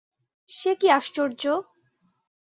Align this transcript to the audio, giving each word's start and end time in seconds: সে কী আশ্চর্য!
সে 0.49 0.71
কী 0.75 0.87
আশ্চর্য! 0.89 1.43